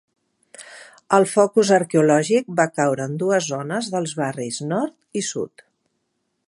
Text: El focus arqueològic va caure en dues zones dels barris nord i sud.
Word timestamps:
El 1.17 1.27
focus 1.33 1.71
arqueològic 1.77 2.49
va 2.61 2.65
caure 2.79 3.07
en 3.11 3.15
dues 3.25 3.49
zones 3.53 3.93
dels 3.97 4.19
barris 4.23 4.61
nord 4.75 5.21
i 5.23 5.27
sud. 5.33 5.67